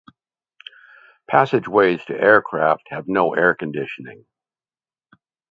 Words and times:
Passageways 1.29 2.03
to 2.05 2.19
aircraft 2.19 2.87
have 2.89 3.07
no 3.07 3.35
air 3.35 3.53
conditioning. 3.53 4.25